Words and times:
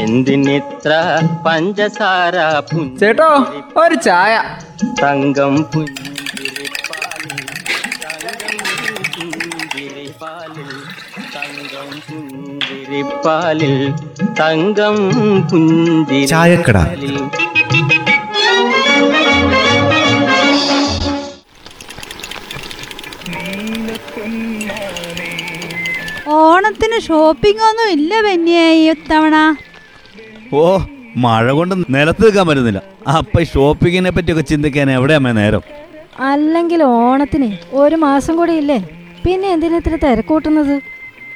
എന്തിനിത്ര 0.00 0.90
പഞ്ചസാര 1.46 2.36
ചേട്ടോ 3.00 3.28
ഒരു 3.76 3.94
ചായ 3.94 4.42
തങ്കം 5.02 5.64
പുഞ്ചിരിപ്പാലിൽ 5.72 7.40
തങ്കം 11.34 11.90
പുഞ്ചിരിപ്പാലിൽ 12.08 13.92
തങ്കം 14.40 14.96
തങ്കം 15.50 16.26
ചായക്കട. 16.26 16.78
ഓണത്തിന് 26.32 27.00
ഷോപ്പിംഗ് 27.00 27.62
ഒന്നും 27.62 27.90
ഇല്ല 27.90 28.20
ബെന്നിയെ 28.20 28.74
ഈ 28.74 28.94
തവണ 29.10 29.56
ഓ 30.52 30.64
മഴ 31.24 31.52
കൊണ്ട് 31.52 31.74
നിലത്ത് 31.94 32.22
നിൽക്കാൻ 32.24 32.46
പറ്റുന്നില്ല. 32.48 32.80
അപ്പൊ 33.18 33.38
ഷോപ്പിങ്ങിനെ 33.52 34.10
പറ്റിയൊക്കെ 34.10 34.44
ചിന്തിക്കാൻ 34.50 34.90
എവിടെയാ 34.96 35.18
നേരം? 35.40 35.62
അല്ലെങ്കിൽ 36.30 36.80
ഓണത്തിന് 36.82 37.48
ഒരു 37.82 37.96
മാസം 38.06 38.36
കൂടി 38.36 38.54
ഇല്ലേ? 38.62 38.78
പിന്നെ 39.24 39.48
എന്തിനാ 39.54 39.76
ഇത്ര 39.82 39.96
തിരക്കൂട്ടുന്നത് 40.04 40.74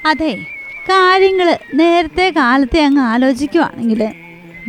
അതെ 0.06 0.32
കാര്യങ്ങൾ 0.88 1.48
നേരത്തെ 1.74 2.26
കാലത്തെ 2.38 2.80
അങ്ങ് 2.88 3.02
ആലോചിക്കുവാണെങ്കിൽ 3.12 4.02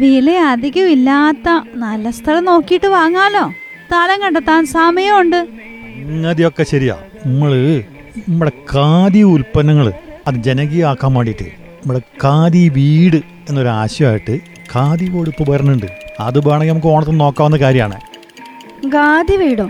വില 0.01 0.29
അധികം 0.53 0.87
ഇല്ലാത്ത 0.95 1.47
നല്ല 1.83 2.09
സ്ഥലം 2.17 2.43
നോക്കിയിട്ട് 2.45 2.87
വാങ്ങാലോ. 2.87 3.43
സ്ഥലം 3.85 4.17
കണ്ടെത്താൻ 4.23 4.61
സമയമുണ്ട്. 4.77 5.39
സംഗതിയൊക്കെ 6.01 6.63
ശരിയാ. 6.73 6.95
നമ്മൾ 7.25 7.51
നമ്മുടെ 8.27 8.51
ഖാദി 8.73 9.21
ഉൽപ്പന്നങ്ങൾ 9.33 9.87
അത് 10.27 10.37
ജനകീയമാക്കാൻ 10.47 11.13
വേണ്ടിയിട്ട് 11.17 11.47
നമ്മുടെ 11.79 12.01
ഖാദി 12.23 12.63
വീട് 12.77 13.19
എന്നൊരു 13.49 13.67
ആശയമായിട്ട് 13.67 14.39
ഖാദി 14.75 15.09
ബോർഡ് 15.09 15.29
വരണുണ്ട്. 15.29 15.51
വരുന്നുണ്ട് 15.51 15.87
അത് 16.19 16.47
വേണമെങ്കിൽ 16.47 16.73
നമുക്ക് 16.73 16.87
ഓണത്തിന് 16.87 17.19
നോക്കാവുന്ന 17.19 17.57
കാര്യമാണ്. 17.57 17.99
ഖാദി 18.87 19.35
വീടോ? 19.35 19.69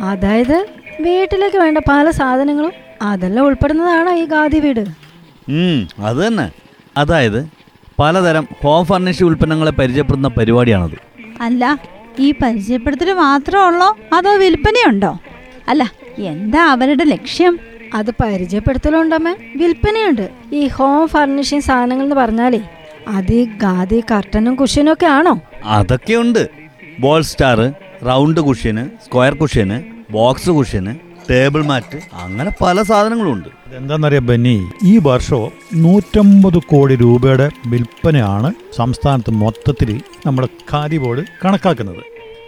അതായത് 0.00 0.66
വീട്ടിലേക്ക് 1.00 1.56
വേണ്ട 1.56 1.78
പല 1.78 2.10
സാധനങ്ങളും 2.10 2.72
അതെല്ലാം 3.02 3.46
ഉൾപ്പെടുന്നതാണ് 3.46 4.10
ഈ 4.10 4.24
ഖാദി 4.32 4.58
വീട്. 4.58 4.84
അത് 5.98 6.26
തന്നെ. 6.26 6.50
അതായത് 6.96 7.48
പലതരം 8.00 8.48
ഹോം 8.62 8.84
ഫർണിഷ് 8.84 9.22
ഉൽപ്പന്നങ്ങളെ 9.22 9.70
പരിചയപ്പെടുന്ന 9.70 10.28
പരിപാടിയാണത്. 10.28 10.98
അല്ല 11.40 11.78
ഈ 12.18 12.34
പരിചയപ്പെടുത്തൽ 12.42 13.12
മാത്രമേ 13.12 13.64
ഉള്ളോ? 13.64 13.96
അതോ 14.12 14.36
വിൽപ്പനയുണ്ടോ? 14.36 15.18
അല്ല 15.68 15.92
എന്താ 16.18 16.64
അവരുടെ 16.66 17.04
ലക്ഷ്യം? 17.04 17.58
അത് 17.94 18.10
പരിചയപ്പെടുത്തലുണ്ടമ്മേ. 18.10 19.34
വിൽപ്പനയുണ്ട്. 19.56 20.28
ഈ 20.52 20.66
ഹോം 20.66 21.08
ഫർണിഷിങ് 21.08 21.60
സാധനങ്ങൾ 21.60 22.04
എന്ന് 22.04 22.16
പറഞ്ഞാലേ 22.16 22.60
അത് 23.06 23.44
ഗാദി 23.44 24.04
കർട്ടനും 24.10 24.54
കുഷ്യനും 24.54 24.92
ഒക്കെ 24.92 25.06
ആണോ? 25.06 25.40
അതൊക്കെ 25.64 26.14
ഉണ്ട്. 26.14 26.48
Ball 27.00 27.22
star 27.22 27.72
round 28.06 28.40
cushion 28.40 28.88
square 29.04 29.34
cushion 29.34 29.82
box 30.12 30.50
cushion 30.50 30.94
table 31.30 31.62
mat 31.62 31.98
അങ്ങനെ 32.12 32.50
പല 32.60 32.82
സാധനങ്ങളും 32.82 33.32
ഉണ്ട്. 33.32 33.48
എന്താണെന്നറിയാം 33.76 34.26
ബെന്നി? 34.26 34.68
ഈ 34.82 34.98
വർഷവും 34.98 35.52
നൂറ്റമ്പത് 35.74 36.58
കോടി 36.58 36.96
രൂപയുടെ 36.96 37.50
വിൽപ്പനയാണ് 37.66 38.52
സംസ്ഥാനത്ത് 38.76 39.30
മൊത്തത്തിൽ 39.30 40.00
നമ്മുടെ 40.26 40.48
ഖാദി 40.72 40.96
ബോർഡ് 40.96 41.24
കണക്കാക്കുന്നത്. 41.44 42.02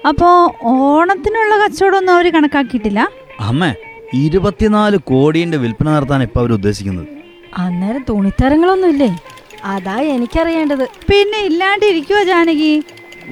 അപ്പോ 0.08 0.54
ഓണത്തിനുള്ള 0.62 1.64
കച്ചവടമൊന്നും 1.64 2.14
അവർ 2.14 2.32
കണക്കാക്കിയിട്ടില്ല? 2.32 3.08
അമ്മേ 3.40 3.74
ഇരുപത്തിനാല് 4.14 4.96
കോടിയുടെ 4.96 5.56
വിൽപ്പന 5.56 5.90
നടത്താൻ 5.90 6.22
ഇപ്പൊ 6.22 6.40
അവർ 6.40 6.52
ഉദ്ദേശിക്കുന്നത്. 6.52 7.06
അന്നേരം 7.56 8.04
തുണിത്തരങ്ങളൊന്നുമില്ലേ? 8.08 9.18
അതാ 9.64 10.00
എനിക്കറിയേണ്ടത്. 10.00 10.84
പിന്നെ 10.84 11.44
ഇല്ലാണ്ടിരിക്കുവോ 11.44 12.22
ജാനകി. 12.22 12.82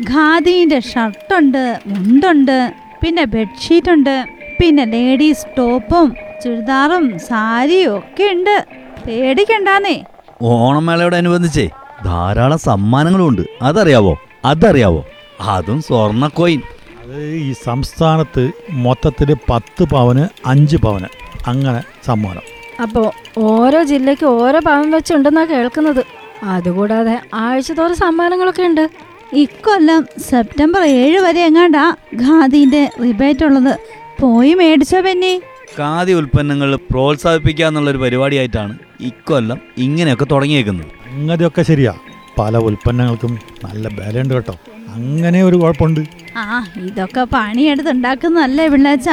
ഖാദീന്റെ 0.00 0.80
ഷർട്ടുണ്ട് 0.80 1.80
മുണ്ടുണ്ട് 1.86 2.74
പിന്നെ 3.05 3.24
ബെഡ്ഷീറ്റ് 3.24 3.91
ഉണ്ട് 3.91 4.27
പിന്നെ 4.60 4.84
ലേഡീസ് 4.84 5.47
ടോപ്പും 5.59 6.14
ചുരിദാറും 6.44 7.19
സാരിയും 7.19 7.98
ഒക്കെ 7.98 8.25
ഉണ്ട്. 8.25 8.66
പേടിക്കണ്ടാന്നേ. 9.06 10.04
ഓണമേളയോടനുബന്ധിച്ചേ 10.42 11.70
ധാരാളം 12.04 12.58
സമ്മാനങ്ങളും 12.58 13.28
ഉണ്ട് 13.28 13.43
അതറിയാവോ? 13.62 14.19
അതറിയാവോ? 14.44 15.06
അതും 15.41 15.82
സ്വർണ 15.82 16.28
കോയിൻ. 16.28 16.60
അത് 17.03 17.25
ഈ 17.25 17.54
സംസ്ഥാനത്ത് 17.64 18.50
മൊത്തത്തിൽ 18.70 19.37
പത്ത് 19.50 19.84
പവന് 19.84 20.28
അഞ്ച് 20.47 20.76
പവന് 20.76 21.04
അങ്ങനെ 21.47 21.82
സമ്മാനം. 22.06 22.43
അപ്പോൾ 22.82 23.10
ഓരോ 23.38 23.82
ജില്ലയ്ക്ക് 23.82 24.26
ഓരോ 24.26 24.60
പവൻ 24.60 24.91
വെച്ചുണ്ടെന്നാ 24.91 25.44
കേൾക്കുന്നത്. 25.44 26.16
അതുകൂടാതെ 26.42 27.20
ആഴ്ചതോറും 27.34 27.97
സമ്മാനങ്ങളൊക്കെ 27.97 28.62
ഉണ്ട്. 28.62 28.91
ഇക്കൊല്ലം 29.32 30.06
സെപ്റ്റംബർ 30.30 30.82
ഏഴ് 30.82 31.19
വരെ 31.19 31.44
എങ്ങാണ്ടാ 31.44 31.97
ഖാദിന്റെ 32.14 32.91
റിബേറ്റ് 33.02 33.44
ഉള്ളത്. 33.44 33.78
പോയി 34.20 34.54
മേടിച്ചോ 34.54 35.00
പെന്നി 35.00 35.41
ഖാദി 35.78 36.12
ഉൽപ്പന്നങ്ങൾ 36.12 36.76
പ്രോത്സാഹിപ്പിക്കുക 36.76 37.66
എന്നുള്ളൊരു 37.66 37.98
പരിപാടിയായിട്ടാണ് 37.98 38.78
ഇക്കൊല്ലം 39.00 39.58
ഇങ്ങനെയൊക്കെ 39.76 40.25
തുടങ്ങിയേക്കുന്നത്. 40.25 40.86
അങ്ങനെയൊക്കെ 41.10 41.62
ശരിയാ. 41.62 41.94
പല 42.38 42.56
ഉൽപ്പന്നങ്ങൾക്കും 42.58 43.38
നല്ല 43.64 43.88
വിലയുണ്ട് 43.88 44.34
കേട്ടോ. 44.34 44.54
അങ്ങനെ 44.88 45.42
ഒരു 45.42 45.56
കുഴപ്പമുണ്ട്. 45.56 46.00
ആ 46.36 46.66
ഇതൊക്കെ 46.76 47.26
പണിയെടുത്തുണ്ടാക്കുന്നതല്ലേ 47.34 48.69
പിള്ളേച്ച. 48.69 49.10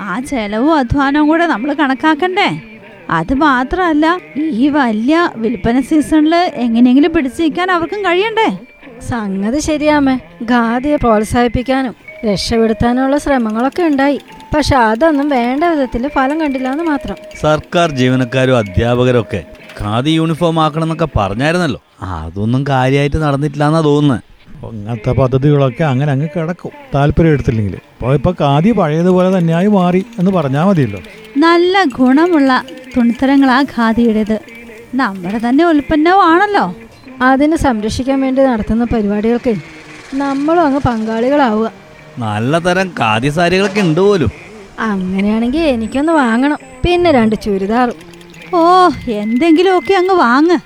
ആ 0.00 0.20
ചെലവും 0.20 0.78
അധ്വാനവും 0.78 1.28
കൂടെ 1.28 1.46
നമ്മൾ 1.46 1.72
കണക്കാക്കണ്ടേ? 1.72 2.71
അത് 3.12 3.34
മാത്രമല്ല 3.34 4.06
ഈ 4.36 4.68
വലിയ 4.68 5.30
വിൽപ്പന 5.36 5.80
സീസണിൽ 5.80 6.34
എങ്ങനെയെങ്കിലും 6.34 7.12
പിടിച്ചു 7.12 7.42
നിൽക്കാൻ 7.42 7.70
അവർക്കും 7.70 8.04
കഴിയണ്ടേ? 8.04 8.48
സംഗതി 9.08 9.58
ശരിയാമേ. 9.58 10.14
ഖാദിയെ 10.42 10.96
പ്രോത്സാഹിപ്പിക്കാനും 10.96 11.94
രക്ഷപ്പെടുത്താനുള്ള 12.24 13.18
ശ്രമങ്ങളൊക്കെ 13.18 13.82
ഉണ്ടായി. 13.82 14.20
പക്ഷെ 14.56 14.76
അതൊന്നും 14.76 15.28
വേണ്ട 15.28 15.64
വിധത്തിൽ 15.64 16.08
ഫലം 16.08 16.40
കണ്ടില്ല 16.40 16.68
എന്ന് 16.72 16.84
മാത്രം. 16.84 17.16
സർക്കാർ 17.40 17.90
ജീവനക്കാരും 17.90 18.58
അധ്യാപകരും 18.58 19.20
ഒക്കെ 19.20 19.40
ഖാദി 19.80 20.10
യൂണിഫോം 20.10 20.60
ആക്കണം 20.60 20.82
എന്നൊക്കെ 20.82 21.08
പറഞ്ഞായിരുന്നല്ലോ. 21.16 21.80
അതൊന്നും 22.02 22.66
കാര്യമായിട്ട് 22.66 23.16
നടന്നിട്ടില്ല 23.16 23.66
എന്നാ 23.66 23.80
തോന്നുന്നത് 23.80 24.20
അങ്ങനത്തെ 24.66 25.12
പദ്ധതികളൊക്കെ 25.12 25.84
അങ്ങനെ 25.84 26.12
അങ്ങ് 26.12 26.28
കിടക്കും. 26.36 26.70
താല്പര്യം 26.94 27.32
എടുത്തില്ലെങ്കിൽ 27.32 27.74
ഇപ്പൊ 27.74 28.14
ഇപ്പോൾ 28.14 28.34
ഖാദി 28.40 28.70
പഴയതുപോലെ 28.70 29.38
തന്നെയായി 29.38 29.66
മാറി 29.66 30.04
എന്ന് 30.18 30.30
പറഞ്ഞാൽ 30.30 30.64
മതിയല്ലോ. 30.64 31.00
നല്ല 31.36 31.84
ഗുണമുള്ള 31.84 32.52
തുണിത്തരങ്ങളാ 32.96 33.58
ഖാദിയുടേത്. 33.74 34.36
നമ്മുടെ 34.94 35.38
തന്നെ 35.48 35.64
ഉൽപ്പന്നമാണല്ലോ. 35.64 36.64
അതിനെ 37.22 37.56
സംരക്ഷിക്കാൻ 37.56 38.20
വേണ്ടി 38.20 38.42
നടത്തുന്ന 38.42 38.84
പരിപാടികൾക്ക് 38.84 39.54
നമ്മളും 40.14 40.62
അങ്ങ് 40.66 40.80
പങ്കാളികളാവുക. 40.86 41.68
നല്ല 42.18 42.58
തരം 42.58 42.88
ഖാദി 43.00 43.28
സാരികളൊക്കെ 43.28 43.80
ഉണ്ട് 43.80 44.00
പോലും. 44.00 44.30
അങ്ങനെയാണെങ്കിൽ 44.80 45.62
എനിക്കൊന്ന് 45.74 46.12
വാങ്ങണം. 46.12 46.58
പിന്നെ 46.84 47.10
രണ്ട് 47.18 47.36
ചുരിദാറും. 47.44 47.98
ഓ 48.54 48.62
എന്തെങ്കിലുമൊക്കെ 49.20 49.94
അങ്ങ് 49.94 50.14
വാങ്ങ്. 50.14 50.58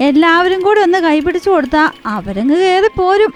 എല്ലാവരും 0.00 0.60
കൂടി 0.62 0.80
ഒന്ന് 0.80 0.98
കൈപിടിച്ചു 0.98 1.50
കൊടുത്താ 1.50 1.92
അവരങ്ങ് 2.06 2.56
കയറി 2.62 2.90
പോരും 2.98 3.32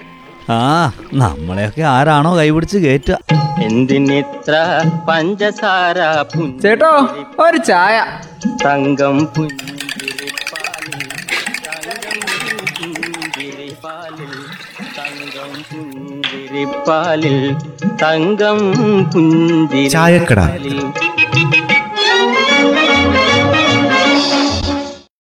ആ 0.51 0.93
നമ്മളെയൊക്കെ 1.13 1.83
ആരാണോ 1.83 2.37
കൈപിടിച്ച് 2.39 2.79
കയറ്റുക. 2.79 3.19
എന്തിനിത്ര 3.65 4.55
പഞ്ചസാര 5.09 5.99
ചേട്ടോ 6.63 6.93
ഒരു 7.45 7.57
ചായ. 7.57 7.97
തങ്കം 8.65 9.17
പുഞ്ചിരിപ്പാലിൽ 9.27 11.03
തങ്കം 14.99 15.53
പുഞ്ചിരിപ്പാലിൽ 15.71 17.39
തങ്കം 18.03 18.59
പുഞ്ചിരിപ്പാലിൽ. 19.13 20.79